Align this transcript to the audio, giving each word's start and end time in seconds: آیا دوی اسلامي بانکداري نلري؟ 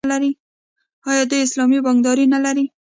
آیا 1.09 1.23
دوی 1.29 1.41
اسلامي 1.47 1.79
بانکداري 1.85 2.25
نلري؟ 2.33 2.65